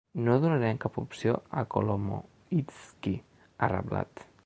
No 0.27 0.35
donarem 0.45 0.79
cap 0.85 0.97
opció 1.01 1.35
a 1.61 1.65
Kolomoyskyi, 1.75 3.17
ha 3.59 3.75
reblat. 3.79 4.31